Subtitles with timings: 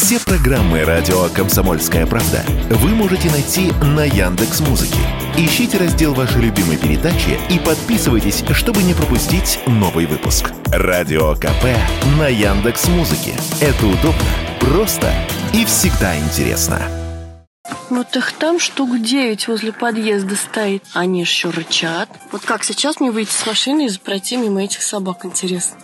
[0.00, 5.00] Все программы радио Комсомольская правда вы можете найти на Яндекс Музыке.
[5.36, 10.52] Ищите раздел вашей любимой передачи и подписывайтесь, чтобы не пропустить новый выпуск.
[10.66, 11.76] Радио КП
[12.16, 13.34] на Яндекс Музыке.
[13.60, 14.22] Это удобно,
[14.60, 15.12] просто
[15.52, 16.80] и всегда интересно.
[17.90, 20.84] Вот их там штук девять возле подъезда стоит.
[20.94, 22.08] Они еще рычат.
[22.30, 25.76] Вот как сейчас мне выйти с машины и пройти мимо этих собак, интересно?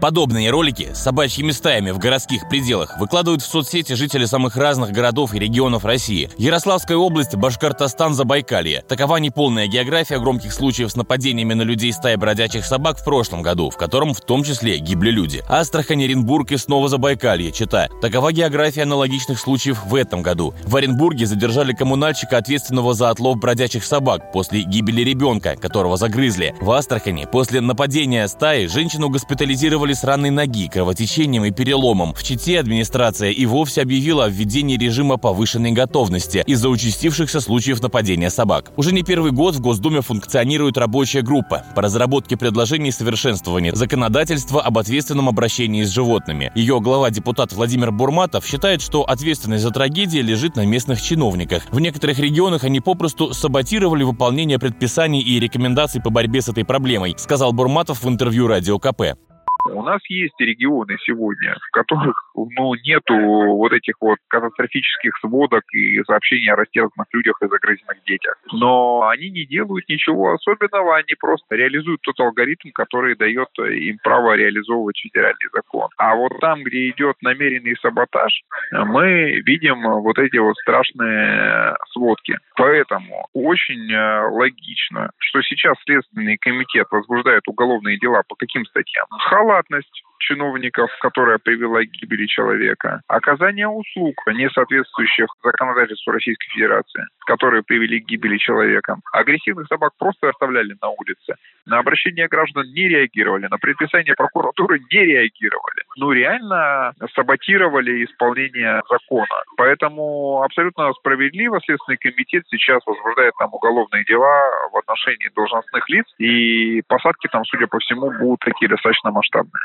[0.00, 5.32] Подобные ролики с собачьими стаями в городских пределах выкладывают в соцсети жители самых разных городов
[5.32, 6.28] и регионов России.
[6.36, 8.84] Ярославская область, Башкортостан, Забайкалье.
[8.86, 13.70] Такова неполная география громких случаев с нападениями на людей стаи бродячих собак в прошлом году,
[13.70, 15.42] в котором в том числе гибли люди.
[15.48, 17.88] Астрахань, Оренбург и снова Забайкалье, чита.
[18.02, 20.52] Такова география аналогичных случаев в этом году.
[20.64, 26.54] В Оренбурге задержали коммунальщика, ответственного за отлов бродячих собак после гибели ребенка, которого загрызли.
[26.60, 32.14] В Астрахани после нападения стаи женщину госпитализировали оперировали с ранной ноги, кровотечением и переломом.
[32.14, 38.30] В Чите администрация и вовсе объявила о введении режима повышенной готовности из-за участившихся случаев нападения
[38.30, 38.72] собак.
[38.76, 44.78] Уже не первый год в Госдуме функционирует рабочая группа по разработке предложений совершенствования законодательства об
[44.78, 46.50] ответственном обращении с животными.
[46.54, 51.62] Ее глава депутат Владимир Бурматов считает, что ответственность за трагедии лежит на местных чиновниках.
[51.70, 57.14] В некоторых регионах они попросту саботировали выполнение предписаний и рекомендаций по борьбе с этой проблемой,
[57.18, 59.25] сказал Бурматов в интервью Радио КП.
[59.72, 66.02] У нас есть регионы сегодня, в которых ну, нету вот этих вот катастрофических сводок и
[66.04, 68.36] сообщений о растерзанных людях и загрызенных детях.
[68.52, 74.34] Но они не делают ничего особенного, они просто реализуют тот алгоритм, который дает им право
[74.36, 75.88] реализовывать федеральный закон.
[75.96, 78.42] А вот там, где идет намеренный саботаж,
[78.72, 82.38] мы видим вот эти вот страшные сводки.
[82.56, 89.06] Поэтому очень э, логично, что сейчас Следственный комитет возбуждает уголовные дела по каким статьям?
[89.10, 97.04] Хала халатность чиновников, которая привела к гибели человека, оказание услуг, не соответствующих законодательству Российской Федерации,
[97.26, 98.96] которые привели к гибели человека.
[99.12, 101.34] Агрессивных собак просто оставляли на улице.
[101.66, 105.82] На обращения граждан не реагировали, на предписание прокуратуры не реагировали.
[105.96, 109.42] Ну, реально саботировали исполнение закона.
[109.56, 116.82] Поэтому абсолютно справедливо Следственный комитет сейчас возбуждает там уголовные дела в отношении должностных лиц, и
[116.86, 119.62] посадки там, судя по всему, будут такие достаточно масштабные.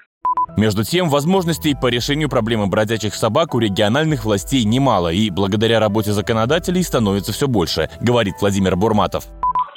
[0.57, 6.11] Между тем, возможностей по решению проблемы бродячих собак у региональных властей немало, и благодаря работе
[6.11, 9.23] законодателей становится все больше, говорит Владимир Бурматов.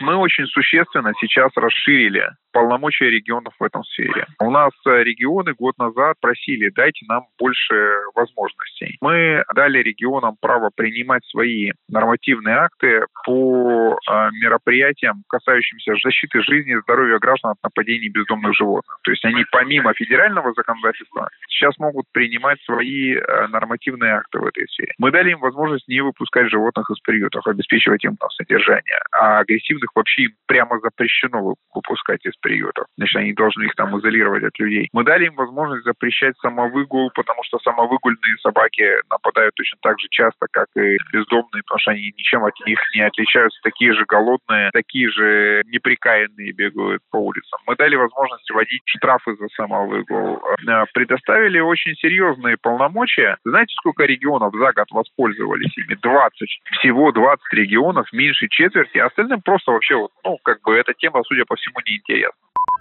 [0.00, 4.26] Мы очень существенно сейчас расширили полномочия регионов в этом сфере.
[4.40, 7.74] У нас э, регионы год назад просили, дайте нам больше
[8.14, 8.96] возможностей.
[9.00, 16.80] Мы дали регионам право принимать свои нормативные акты по э, мероприятиям, касающимся защиты жизни и
[16.82, 18.98] здоровья граждан от нападений бездомных животных.
[19.02, 24.68] То есть они помимо федерального законодательства сейчас могут принимать свои э, нормативные акты в этой
[24.68, 24.92] сфере.
[24.98, 29.90] Мы дали им возможность не выпускать животных из приютов, обеспечивать им там содержание, а агрессивных
[29.96, 32.84] вообще прямо запрещено выпускать из приютов.
[32.98, 34.90] Значит, они должны их там изолировать от людей.
[34.92, 40.46] Мы дали им возможность запрещать самовыгул, потому что самовыгульные собаки нападают точно так же часто,
[40.52, 43.58] как и бездомные, потому что они ничем от них не отличаются.
[43.62, 47.58] Такие же голодные, такие же неприкаянные бегают по улицам.
[47.66, 50.42] Мы дали возможность вводить штрафы за самовыгул.
[50.68, 53.38] Э, предоставили очень серьезные полномочия.
[53.44, 55.94] Знаете, сколько регионов за год воспользовались ими?
[55.94, 56.48] 20.
[56.78, 58.98] Всего 20 регионов, меньше четверти.
[58.98, 59.94] Остальным просто вообще,
[60.24, 62.33] ну, как бы эта тема, судя по всему, неинтересна.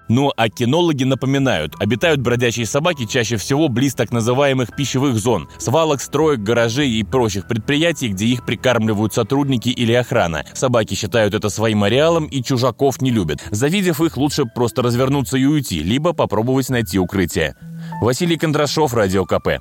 [0.09, 6.02] Ну а кинологи напоминают, обитают бродячие собаки чаще всего близ так называемых пищевых зон, свалок,
[6.02, 10.46] строек, гаражей и прочих предприятий, где их прикармливают сотрудники или охрана.
[10.53, 13.44] Собаки считают это своим ареалом и чужаков не любят.
[13.52, 17.56] Завидев их, лучше просто развернуться и уйти, либо попробовать найти укрытие.
[18.02, 19.59] Василий Кондрашов, Радио КП.